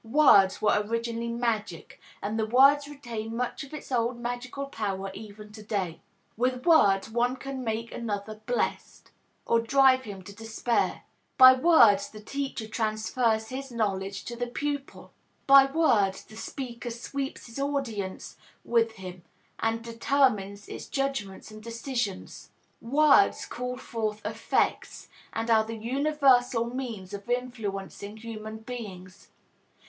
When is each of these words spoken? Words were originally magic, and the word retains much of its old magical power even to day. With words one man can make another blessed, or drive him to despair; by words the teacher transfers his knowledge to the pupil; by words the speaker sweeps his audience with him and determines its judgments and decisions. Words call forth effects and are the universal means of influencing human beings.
Words 0.03 0.63
were 0.63 0.81
originally 0.83 1.27
magic, 1.27 2.01
and 2.23 2.39
the 2.39 2.47
word 2.47 2.79
retains 2.89 3.31
much 3.31 3.63
of 3.63 3.71
its 3.71 3.91
old 3.91 4.19
magical 4.19 4.65
power 4.65 5.11
even 5.13 5.51
to 5.51 5.61
day. 5.61 6.01
With 6.35 6.65
words 6.65 7.11
one 7.11 7.33
man 7.33 7.37
can 7.39 7.63
make 7.63 7.91
another 7.91 8.41
blessed, 8.47 9.11
or 9.45 9.59
drive 9.59 10.05
him 10.05 10.23
to 10.23 10.33
despair; 10.33 11.03
by 11.37 11.53
words 11.53 12.09
the 12.09 12.19
teacher 12.19 12.67
transfers 12.67 13.49
his 13.49 13.71
knowledge 13.71 14.25
to 14.25 14.35
the 14.35 14.47
pupil; 14.47 15.13
by 15.45 15.65
words 15.71 16.23
the 16.23 16.35
speaker 16.35 16.89
sweeps 16.89 17.45
his 17.45 17.59
audience 17.59 18.37
with 18.65 18.93
him 18.93 19.21
and 19.59 19.83
determines 19.83 20.67
its 20.67 20.87
judgments 20.87 21.51
and 21.51 21.61
decisions. 21.61 22.49
Words 22.81 23.45
call 23.45 23.77
forth 23.77 24.25
effects 24.25 25.09
and 25.31 25.51
are 25.51 25.63
the 25.63 25.77
universal 25.77 26.65
means 26.65 27.13
of 27.13 27.29
influencing 27.29 28.17
human 28.17 28.57
beings. 28.57 29.29